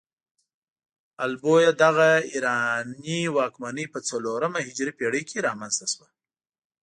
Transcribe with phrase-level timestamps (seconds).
[1.23, 6.07] ال بویه دغه ایراني واکمنۍ په څلورمه هجري پيړۍ کې رامنځته شوه.